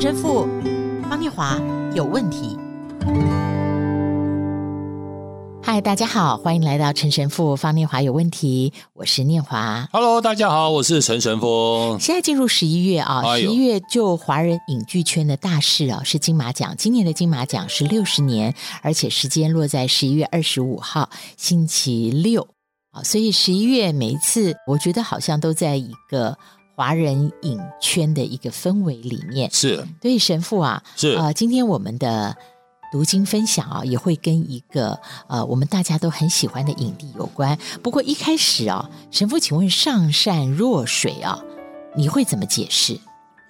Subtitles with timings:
[0.00, 0.46] 陈神父
[1.10, 1.60] 方念华
[1.92, 2.56] 有问题。
[5.60, 9.88] 嗨，大家好，欢迎来到陈神父方念华有问题，我是念华。
[9.90, 11.96] Hello，大家好，我是陈神父。
[11.98, 16.76] 现在进入十一月啊，十一月就华人影剧圈的大事啊，是金马奖。
[16.78, 22.46] 今年的金马奖是六十年，而且时间落在十一月二十五号星期六
[22.92, 26.38] 啊，所以十一月每一次，我觉得好像都在一个
[26.78, 29.50] 华人影圈的一个氛围里面。
[29.52, 32.36] 是，所以神父啊，是啊、呃，今天我们的。
[32.90, 37.58] 读经分享啊，也会跟一个呃，我们大家都很喜欢的影帝有关。
[37.82, 41.38] 不过一开始啊，神父，请问“上善若水”啊，
[41.94, 42.98] 你会怎么解释？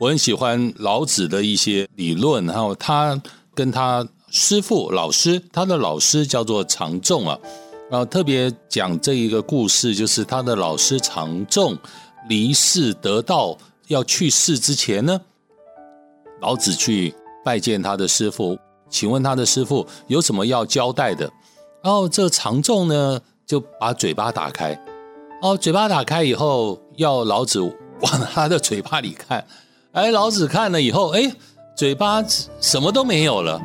[0.00, 3.22] 我很喜欢老子的一些理论，然后他
[3.54, 7.38] 跟他师父、老师，他的老师叫做常仲啊，
[7.88, 11.78] 然后特别讲这一个故事，就是他的老师常仲
[12.28, 13.56] 离世得道
[13.88, 15.20] 要去世之前呢，
[16.40, 18.58] 老子去拜见他的师傅。
[18.90, 21.30] 请问他的师傅有什么要交代的？
[21.82, 24.74] 然后这常仲呢就把嘴巴打开，
[25.42, 29.46] 哦，嘴巴打开以后要老子往他的嘴巴里看，
[29.92, 31.30] 哎，老子看了以后，哎，
[31.76, 32.24] 嘴巴
[32.60, 33.60] 什么都没有了，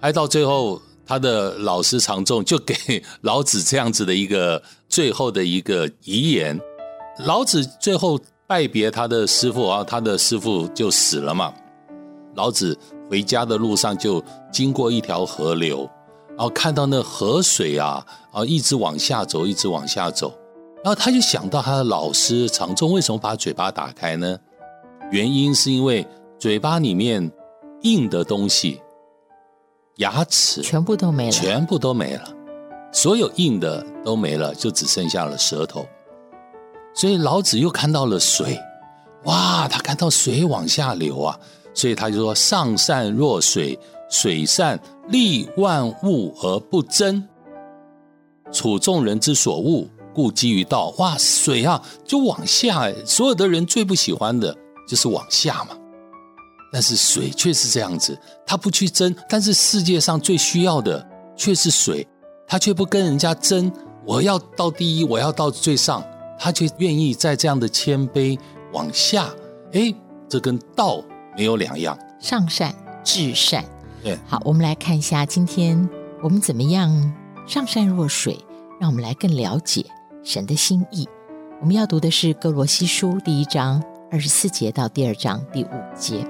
[0.00, 6.56] 还到最后他的老师常仲就给老子这样子的一个最后的一个遗言，
[7.24, 11.52] 老子最后拜别他的师父，然后他的师傅就死了嘛，
[12.34, 12.78] 老子。
[13.08, 15.88] 回家的路上就经过一条河流，
[16.30, 20.34] 然后看到那河水啊，啊一直往下走，一直往下走，
[20.82, 24.36] 然后他就想到他的老师常仲为什么把嘴巴打开呢？
[25.12, 26.04] 原因是因为
[26.36, 27.30] 嘴巴里面
[27.82, 28.80] 硬的东西，
[29.98, 32.28] 牙齿全部都没了，全部都没了，
[32.92, 35.86] 所有硬的都没了，就只剩下了舌头。
[36.96, 38.58] 所以老子又看到了水，
[39.24, 41.38] 哇，他看到水往下流啊。
[41.74, 43.78] 所以他就说：“上善若水，
[44.08, 47.22] 水善利万物而不争，
[48.50, 54.56] 处众人之所恶，故几于道。”哇，水啊，就往下，所有的人最不喜欢的
[54.88, 55.76] 就是往下嘛。
[56.72, 61.06] 但是水却是这样子，他不去争，但是世界上最需要的
[61.36, 62.08] 却是水，
[62.48, 63.70] 他却不跟人家争。
[64.06, 66.02] 我要到第一，我要到最上，
[66.38, 68.38] 他却愿意在这样的谦卑
[68.72, 69.28] 往下。
[69.72, 69.94] 哎，
[70.28, 71.02] 这跟道。
[71.36, 72.74] 没有两样，上善
[73.04, 73.62] 至善。
[74.02, 75.86] 对，好，我们来看一下今天
[76.22, 77.14] 我们怎么样
[77.46, 78.38] 上善若水，
[78.80, 79.84] 让我们来更了解
[80.24, 81.06] 神的心意。
[81.60, 86.26] 我们要读的是《哥罗西书》第一章二十四节到第二章第五节。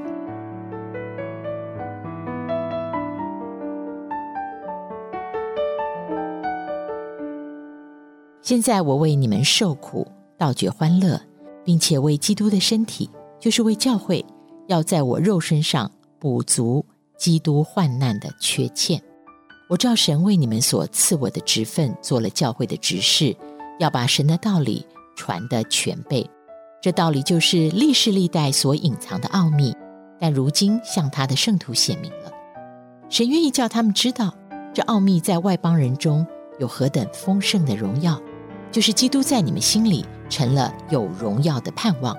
[8.47, 10.07] 现在我为你们受苦，
[10.39, 11.21] 倒觉欢乐，
[11.65, 14.25] 并且为基督的身体，就是为教会。
[14.69, 15.91] 要在我肉身上
[16.21, 16.87] 补足
[17.19, 19.03] 基督患难的缺欠。
[19.69, 23.37] 我照神为你们所赐我的职分，做了教会的执事，
[23.81, 24.87] 要把神的道理
[25.17, 26.25] 传得全备。
[26.81, 29.75] 这道理就是历世历代所隐藏的奥秘，
[30.21, 32.31] 但如今向他的圣徒显明了。
[33.09, 34.33] 神愿意叫他们知道，
[34.73, 36.25] 这奥秘在外邦人中
[36.61, 38.21] 有何等丰盛的荣耀，
[38.71, 42.17] 就是基督在你们心里成了有荣耀的盼望。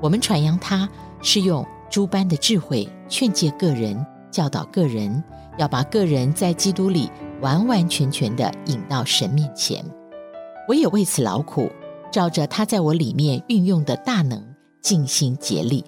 [0.00, 0.88] 我们传扬他
[1.22, 1.66] 是用。
[1.90, 5.22] 诸般的智慧劝诫个人，教导个人，
[5.58, 7.08] 要把个人在基督里
[7.40, 9.84] 完完全全的引到神面前。
[10.66, 11.70] 我也为此劳苦，
[12.10, 14.42] 照着他在我里面运用的大能，
[14.80, 15.84] 尽心竭力。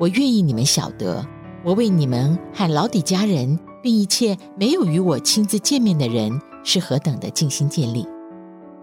[0.00, 1.24] 我愿意你们晓得，
[1.62, 8.04] 我为你们和老底家人，并一切没有与我亲自见面的人，是何等的尽心竭力，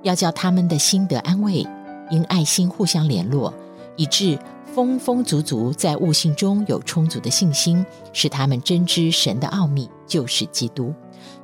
[0.03, 1.65] 要叫他们的心得安慰，
[2.11, 3.53] 因爱心互相联络，
[3.95, 4.37] 以致。
[4.73, 10.91] 丰丰足足在悟性中有充足的信心，使他们真知神的奥秘，就是基督。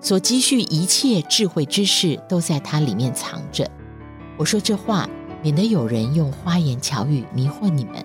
[0.02, 3.70] 所积蓄一切智慧知识，都在他里面藏着。
[4.36, 5.08] 我说这话，
[5.44, 8.04] 免得有人用花言巧语迷惑你们。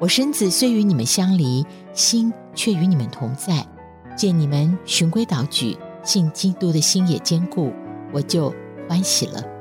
[0.00, 3.64] 我身子虽与你们相离，心却与你们同在。
[4.16, 7.72] 见你们循规蹈矩，信基督的心也坚固，
[8.12, 8.52] 我就
[8.88, 9.57] 欢喜了。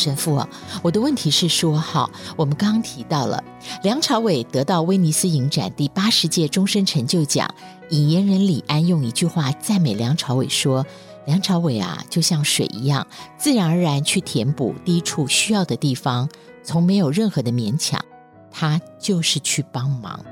[0.00, 0.48] 神父啊，
[0.82, 3.44] 我的问题是说，哈，我们刚提到了
[3.82, 7.54] 梁朝伟得到威尼斯影展第八十届终身成就奖，
[7.90, 10.86] 引言人李安用一句话赞美梁朝伟说
[11.26, 13.06] ：“梁朝伟啊，就像水一样，
[13.36, 16.26] 自然而然去填补低处需要的地方，
[16.64, 18.02] 从没有任何的勉强，
[18.50, 20.24] 他就是去帮忙。”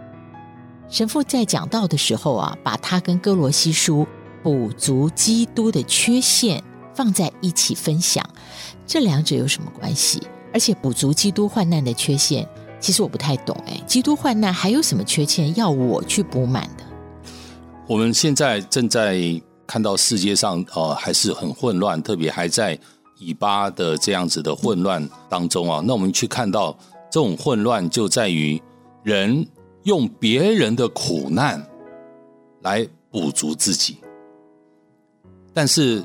[0.88, 4.06] 神父在讲道的时候啊，把他跟哥罗西书
[4.42, 6.64] 补足基督的缺陷
[6.98, 8.28] 放在一起分享，
[8.84, 10.20] 这两者有什么关系？
[10.52, 12.44] 而且补足基督患难的缺陷，
[12.80, 13.80] 其实我不太懂哎。
[13.86, 16.82] 基督患难还有什么缺陷要我去补满的？
[17.86, 19.20] 我们现在正在
[19.64, 22.76] 看到世界上呃还是很混乱，特别还在
[23.20, 25.80] 以巴的这样子的混乱当中啊。
[25.86, 26.76] 那我们去看到
[27.08, 28.60] 这种混乱，就在于
[29.04, 29.46] 人
[29.84, 31.64] 用别人的苦难
[32.62, 33.98] 来补足自己。
[35.54, 36.04] 但是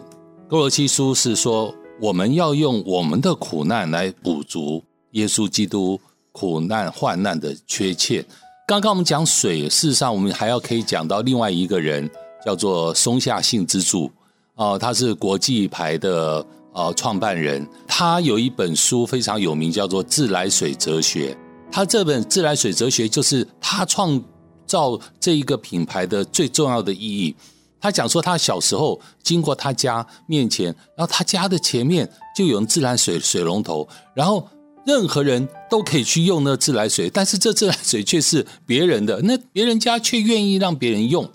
[0.53, 4.83] 多罗西书是说，我们要用我们的苦难来补足
[5.13, 6.00] 耶稣基督
[6.31, 8.23] 苦难患难的缺欠。
[8.67, 12.07] 刚刚我们讲水，事实上我们还要可以讲到另外一个人，
[12.45, 14.11] 叫做松下幸之助
[14.53, 21.33] 啊，他是国际牌的呃创办人，他有一本书非常有名，叫做《自来水哲学》。
[21.71, 24.23] 他这本《自来水哲学》就是他创
[24.67, 27.35] 造这一个品牌的最重要的意义。
[27.83, 33.85] 他讲说，他小时候经过他家面前，然后他家的前面就有自来水水龙头，
[34.15, 34.47] 然后
[34.85, 41.30] 任何人都可以去用那自来水，但是这自来水却是别人的，那别人家却愿意让别人用，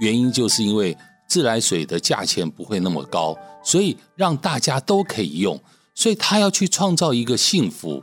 [0.00, 0.96] 原因就是因为
[1.28, 5.60] 自来水的价钱不会那么高，所以让大家都可以用，
[5.96, 8.00] 所以他要去创造一个幸福，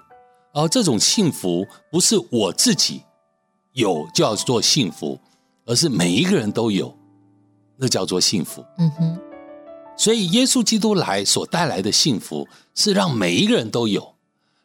[0.53, 3.01] 而这种幸福不是我自己
[3.71, 5.17] 有就要做幸福，
[5.65, 6.93] 而是每一个人都有。
[7.77, 8.65] 那叫做幸福。
[8.77, 9.17] 嗯哼，
[9.95, 14.15] 所以耶稣基督来所带来的幸福，是让每一个人都有，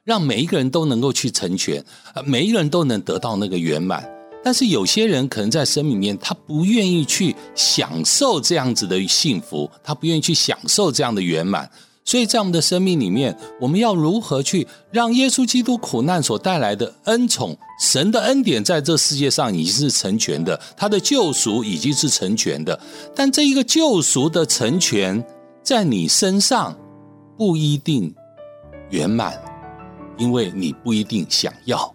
[0.04, 1.84] 让每一个人都能够去成全，
[2.24, 4.08] 每一个人都能得到那个圆满。
[4.44, 11.70] 但是有些人可能在生命里面，他不愿意去享受这样子的幸福，他不愿意去享受这样的圆满。
[12.04, 22.78] 所以在我们的生命里面，我们要如何去让耶稣基督苦难所带来的恩宠、神的恩典，在这世界上已经是成全的，他的救赎已经是成全的。
[23.14, 25.24] 但这一个救赎的成全，
[25.62, 26.76] 在你身上
[27.38, 28.12] 不一定
[28.90, 29.40] 圆满，
[30.18, 31.94] 因为你不一定想要，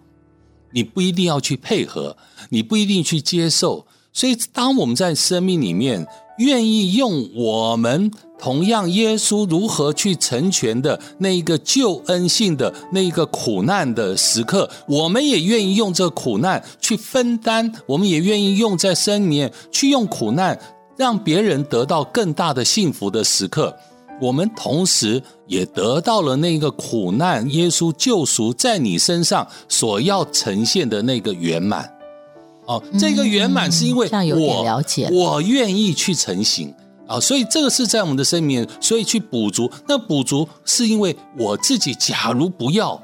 [0.72, 2.16] 你不一定要去配合，
[2.48, 3.86] 你不一定去接受。
[4.14, 6.06] 所以，当我们在生命里面
[6.38, 8.10] 愿意用我们。
[8.40, 20.58] 同样，耶稣如何去成全的那一个救恩性的那一个苦难的时刻，我们也愿意用这苦难去分担，我们也愿意用在生里面去用苦难，
[20.96, 23.74] 让别人得到更大的幸福的时刻，
[24.20, 31.92] 我们同时也得到了那个苦难耶稣救赎在你身上所要呈现的那个圆满。
[32.66, 36.72] 哦，这个圆满是因为我我愿意去成行。
[37.08, 39.68] 啊，所以这个是在我们的生命，所以去补足。
[39.88, 43.00] 那补足是因为我自己，假如不要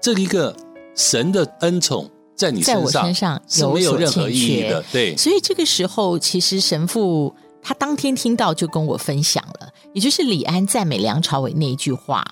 [0.00, 0.56] 这一个
[0.96, 4.82] 神的恩宠在你身上，在我身上是没有任何意义的。
[4.90, 12.24] 对，所以这个时候，其实神父他当天听到就跟我分享了，也就是李安赞美梁朝伟那一句话，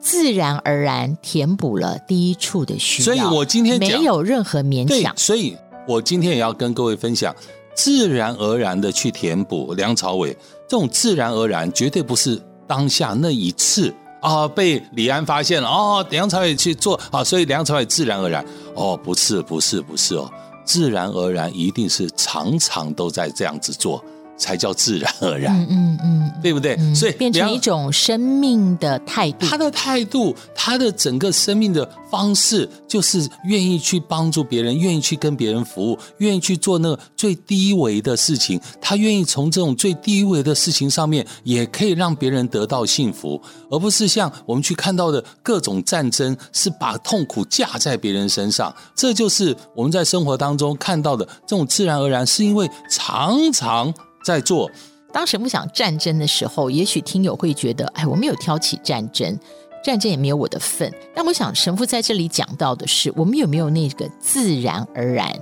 [0.00, 3.04] 自然而然填补了第一处的需要。
[3.04, 5.14] 所以我今天没有任何勉强。
[5.16, 5.56] 所以
[5.86, 7.32] 我今天也要跟各位分享。
[7.76, 18.44] 自然而然的去填补梁朝伟，这种自然而然绝对不是当下那一次啊，被李安发现了哦，梁朝伟去做啊，所以梁朝伟自然而然
[18.74, 20.30] 哦，不是不是不是哦，
[20.64, 24.02] 自然而然一定是常常都在这样子做。
[24.36, 26.74] 才叫自然而然，嗯嗯，嗯，对不对？
[26.78, 29.46] 嗯、所以变成一种生命的态度。
[29.46, 38.60] 他的态度，他的整个生命的方式，就是愿意去帮助别人，愿意去跟别人服务，愿意去做那个最低维的事情。
[38.80, 48.74] 他愿意从这种最低维的事情上面，也可以让别人得到幸福，而不是像我们去看到的各种战争，是把痛苦架在别人身上。
[48.94, 53.94] 这就是我们在生活当中看到的这种自然而然，是因为常常。
[54.24, 54.70] 在做。
[55.12, 59.38] 当神父讲战争的时候，也许听友会觉得，哎，我没有挑起战争，
[59.84, 60.92] 战争也没有我的份。
[61.14, 65.32] 但我想，神父在这里讲到的是，我们有没有那个自然而然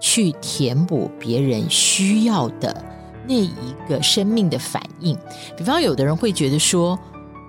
[0.00, 2.84] 去填补别人需要的
[3.28, 5.16] 那一个生命的反应？
[5.56, 6.98] 比方，有的人会觉得说，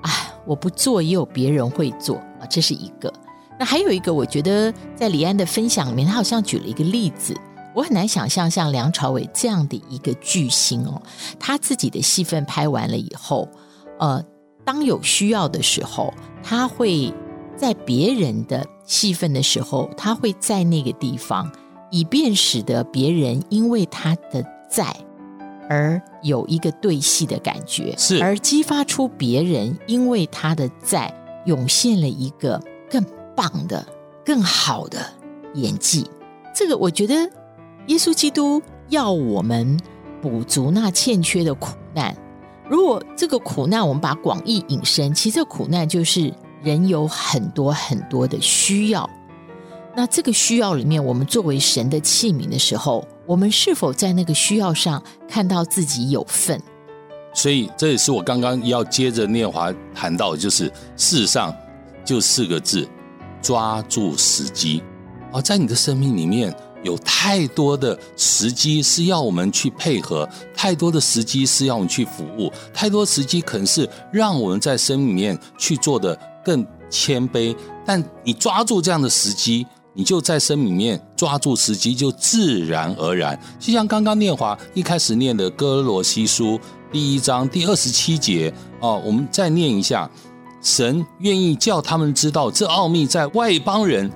[0.03, 0.11] 哎，
[0.45, 3.11] 我不做也有别人会做啊，这是一个。
[3.57, 7.35] 那还有一个，我觉得在李安的分享里面，他好像举了一个例子。
[7.75, 11.01] 我很难想象像梁朝伟这样的一个巨星哦，
[11.39, 13.49] 他自己的戏份拍完了以后，
[13.99, 14.23] 呃，
[14.63, 16.13] 当有需要的时候，
[16.43, 17.11] 他会
[17.57, 21.51] 在别人的戏份的时候，他会在那个地方，
[21.89, 24.95] 以便使得别人因为他的在
[25.67, 31.11] 而有一个对戏的感觉，是而激发出别人因为他的在
[31.45, 33.03] 涌现了一个更
[33.35, 33.83] 棒的、
[34.23, 34.99] 更好的
[35.55, 36.07] 演技。
[36.53, 37.27] 这个我觉得。
[37.87, 39.77] 耶稣基督要我们
[40.21, 42.15] 补足那欠缺的苦难。
[42.69, 49.09] 如果这个苦难我们把广义引申，其实这苦难就是人有很多很多的需要。
[49.95, 56.59] 那这个需要里面，我们作为神的器皿的时候，我们是否在那个需要上看到自己有份？
[57.33, 61.53] 所以这也是我刚刚要接着念华谈到的，就是事实上
[62.05, 62.87] 就四个字：
[63.41, 64.81] 抓住时机。
[65.31, 77.55] 而在你的生命里面，有太多的时机是要我们去配合，太多的时机是要我们去服务，太多时机可能是让我们在生命里面去做的更谦卑。
[77.85, 79.65] 但你抓住这样的时机。
[79.95, 83.39] 你就在生命里面抓住时机，就自然而然。
[83.59, 86.57] 就像刚刚念华一开始念的《哥罗西书》
[86.91, 90.09] 第一章第二十七节哦，我们再念一下：
[90.63, 94.11] 神愿意叫他们知道这奥秘在外邦人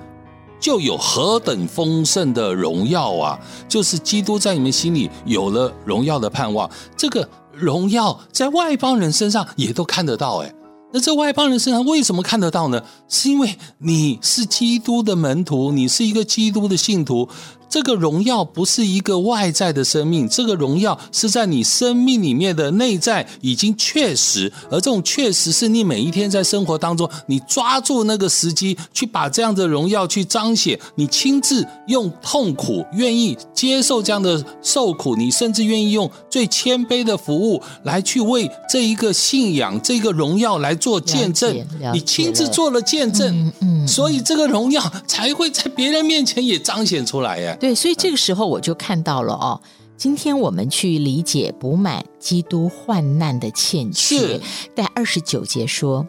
[0.60, 3.38] 就有何等丰盛的荣耀啊！
[3.68, 10.54] 就是基督在你们心里有了荣耀的盼望，这个荣耀在外邦人身上也都看得到哎。
[10.90, 12.82] 那这外邦人身上为什么看得到呢？
[13.08, 17.28] 是因为你是基督的门徒，你是一个基督的信徒。
[17.68, 41.54] 这个荣耀不是一个外在的生命，这个荣耀是在你生命里面的内在已经确实，而这种确实是你每一天在生活当中，你抓住那个时机去把这样的荣耀去彰显，你亲自用痛苦愿意接受这样的受苦，你甚至愿意用最谦卑的服务来去为这一个信仰、这个荣耀来做见证，
[41.92, 47.56] 你亲自做了见证，嗯嗯，所以这个荣耀才会在别人面前也彰显出来呀。
[47.58, 49.60] 对，所以这个时候我就看到了哦。
[49.96, 54.40] 今天我们去理解补满基督患难的欠缺，
[54.76, 56.06] 在二十九节说：“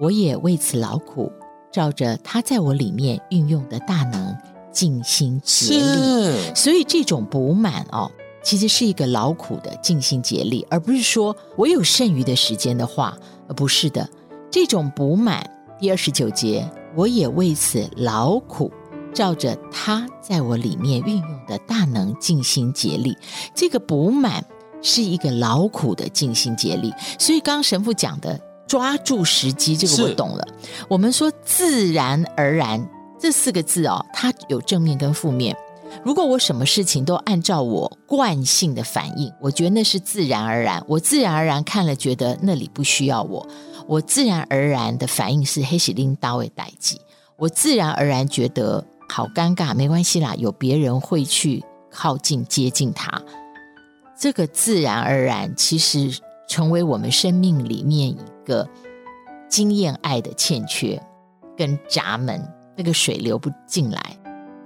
[0.00, 1.32] 我也为此劳苦，
[1.72, 4.36] 照着他在我里面运用的大能，
[4.70, 8.08] 尽心竭力。”，所以这种补满哦，
[8.44, 14.08] 其实是一个劳苦的尽心竭力，而不是说我有剩余的时间的话，而不是的。
[14.48, 15.44] 这种补满，
[15.80, 18.70] 第二十九节，我也为此劳苦。
[19.14, 23.16] 照着他在我里面运用的大能尽心竭力，
[23.54, 24.44] 这个补满
[24.82, 26.92] 是一个劳苦的尽心竭力。
[27.18, 30.44] 所以刚刚神父讲的抓住时机，这个我懂了。
[30.88, 32.84] 我们说自然而然
[33.20, 35.56] 这四个字哦，它有正面跟负面。
[36.02, 40.82] 如果我什么事情都按照我惯性的反应，我觉得那是自然而然。
[40.88, 43.46] 我自然而然看了，觉得那里不需要我。
[43.86, 47.00] 我自然而然的反应是黑喜拎大卫代记。
[47.36, 48.84] 我自然而然觉得。
[49.08, 53.22] 好尴尬，没关系啦，有别人会去靠近接近他。
[54.18, 58.68] 这个自然而然，其实成为我们生命里面一个
[59.48, 61.00] 经验爱的欠缺
[61.56, 62.40] 跟闸门，
[62.76, 64.16] 那个水流不进来，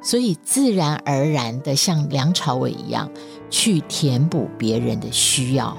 [0.03, 3.11] 所以自然而然的像梁朝伟一样
[3.51, 5.77] 去填补别人的需要。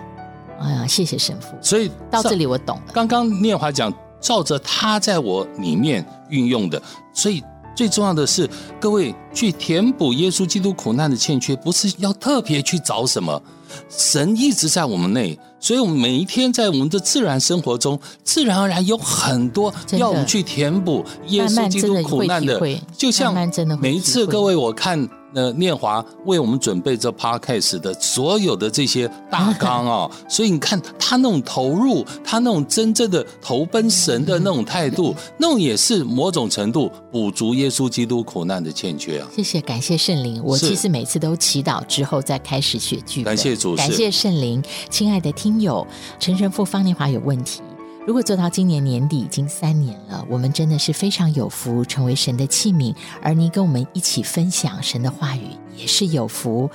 [0.59, 1.55] 哎呀，谢谢神父。
[1.61, 2.91] 所以到这里我懂了。
[2.91, 6.81] 刚刚念华讲，照着他在我里面运用的，
[7.13, 7.43] 所以。
[7.79, 8.45] 最重要的是，
[8.77, 13.41] 各位去填补耶稣基督苦难的欠缺，不是要特别去找什么，
[13.87, 22.59] 神一直在我们内，所以我们每一天在我们的自然生活中，自然而然有很多要我们去填补耶稣基督苦难的，
[22.97, 23.33] 就像
[23.79, 25.07] 每一次各位我看。
[25.31, 39.27] 那念华为我们准备这 podcast 的所有的这些大纲哦， 所以你看他那种投入，他那种真正的投奔神的那种态度， 那种也是某种程度补足耶稣基督苦难的欠缺啊。
[39.35, 40.41] 谢谢，感谢圣灵。
[40.43, 43.35] 我其实每次都祈祷之后再开始写剧本。
[43.35, 44.63] 感谢主，感谢圣灵。
[44.89, 45.85] 亲爱的听友，
[46.19, 47.61] 陈神父方念华有问题。
[48.05, 52.95] 如果做到今年年底已经三年了，我们真的是非常有福，成为神的器皿。
[53.21, 56.69] 而您跟我们一起分享神的话语，也是有福。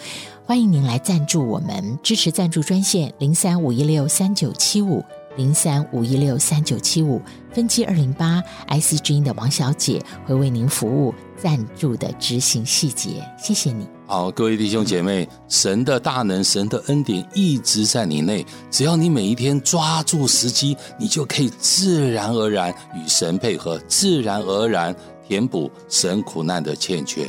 [0.44, 5.02] 欢迎您来赞助我们，支持赞助专线零三五一六三九七五
[5.36, 7.20] 零三五一六三九七五，
[7.52, 13.22] 分机二零八 IC 之音的王小姐会为您服务赞助的执行细节。
[13.38, 13.86] 谢谢你。
[14.06, 18.44] 好，各位弟兄姐妹，神的大能、神的恩典一直在你内。
[18.70, 24.94] 只要你每一天抓住时机，你就可以自然而然与神配合，自然而然
[25.26, 27.26] 填补神苦难的欠缺。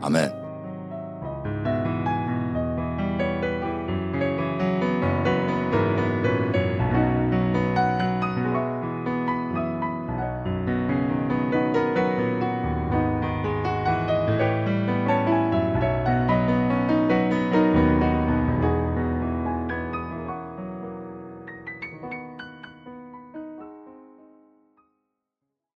[0.00, 0.43] 阿门。